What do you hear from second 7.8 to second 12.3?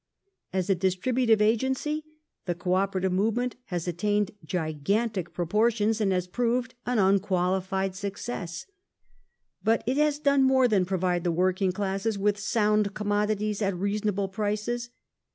success. But it has done more than provide the working classes